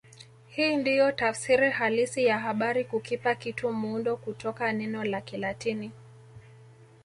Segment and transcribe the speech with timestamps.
[0.47, 5.91] Hii ndiyo tafsiri halisi ya habari kukipa kitu muundo kutoka neno la Kilatini